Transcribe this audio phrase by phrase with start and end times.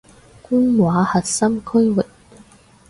[0.41, 2.03] 官話核心區域